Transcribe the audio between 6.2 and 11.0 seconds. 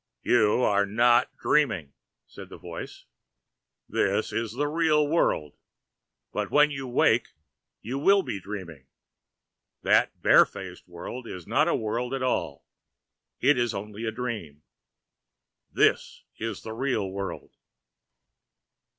But when you wake you will be dreaming. That barefaced